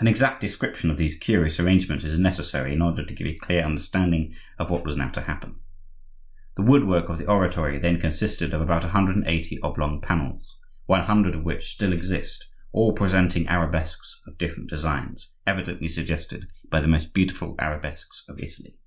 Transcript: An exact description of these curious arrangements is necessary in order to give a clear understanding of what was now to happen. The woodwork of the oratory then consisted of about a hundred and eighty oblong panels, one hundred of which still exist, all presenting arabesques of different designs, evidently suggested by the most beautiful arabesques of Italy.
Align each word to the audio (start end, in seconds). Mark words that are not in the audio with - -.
An 0.00 0.08
exact 0.08 0.40
description 0.40 0.90
of 0.90 0.96
these 0.96 1.14
curious 1.16 1.60
arrangements 1.60 2.04
is 2.04 2.18
necessary 2.18 2.72
in 2.72 2.82
order 2.82 3.04
to 3.06 3.14
give 3.14 3.28
a 3.28 3.34
clear 3.36 3.62
understanding 3.62 4.34
of 4.58 4.70
what 4.70 4.84
was 4.84 4.96
now 4.96 5.08
to 5.10 5.20
happen. 5.20 5.54
The 6.56 6.62
woodwork 6.64 7.08
of 7.08 7.18
the 7.18 7.28
oratory 7.28 7.78
then 7.78 8.00
consisted 8.00 8.52
of 8.52 8.60
about 8.60 8.82
a 8.84 8.88
hundred 8.88 9.14
and 9.14 9.26
eighty 9.28 9.60
oblong 9.60 10.00
panels, 10.00 10.58
one 10.86 11.02
hundred 11.02 11.36
of 11.36 11.44
which 11.44 11.68
still 11.72 11.92
exist, 11.92 12.48
all 12.72 12.92
presenting 12.92 13.46
arabesques 13.46 14.20
of 14.26 14.36
different 14.36 14.68
designs, 14.68 15.32
evidently 15.46 15.86
suggested 15.86 16.48
by 16.68 16.80
the 16.80 16.88
most 16.88 17.14
beautiful 17.14 17.54
arabesques 17.60 18.24
of 18.28 18.40
Italy. 18.40 18.80